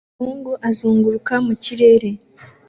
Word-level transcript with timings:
Umuhungu 0.07 0.51
azunguruka 0.69 1.33
mu 1.45 1.53
kirere 1.63 2.09